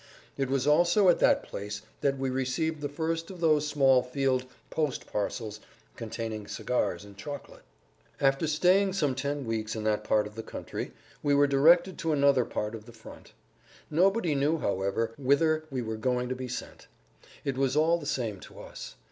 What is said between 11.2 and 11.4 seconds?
we